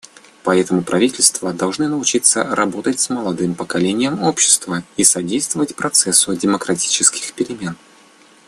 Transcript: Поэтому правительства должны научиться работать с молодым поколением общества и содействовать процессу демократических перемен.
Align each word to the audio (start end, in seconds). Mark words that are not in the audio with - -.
Поэтому 0.41 0.81
правительства 0.81 1.53
должны 1.53 1.87
научиться 1.87 2.41
работать 2.43 2.99
с 2.99 3.11
молодым 3.11 3.53
поколением 3.53 4.23
общества 4.23 4.81
и 4.97 5.03
содействовать 5.03 5.75
процессу 5.75 6.35
демократических 6.35 7.33
перемен. 7.33 7.77